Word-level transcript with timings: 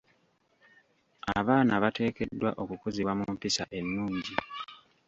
Abaana 1.39 1.73
bateekeddwa 1.83 2.49
okukuzibwa 2.61 3.13
mu 3.19 3.25
mpisa 3.35 3.63
ennungi. 3.79 4.33